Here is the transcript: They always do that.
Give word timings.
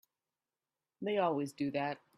They 1.03 1.19
always 1.19 1.53
do 1.53 1.69
that. 1.73 1.99